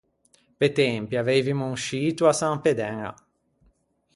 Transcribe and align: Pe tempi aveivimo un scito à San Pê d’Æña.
Pe 0.57 0.69
tempi 0.71 1.15
aveivimo 1.15 1.65
un 1.67 1.77
scito 1.83 2.23
à 2.31 2.33
San 2.39 2.55
Pê 2.63 2.71
d’Æña. 2.79 3.11